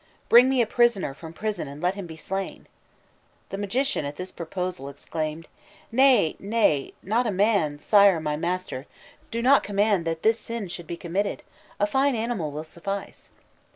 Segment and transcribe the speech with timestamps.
[0.29, 2.65] "Bring me a prisoner from prison and let him be slain."
[3.49, 5.47] The magician, at this proposal, exclaimed:
[5.91, 8.87] "Nay, nay, not a man, sire my master;
[9.29, 11.43] do not command that this sin should be committed;
[11.79, 13.29] a fine animal will suffice!"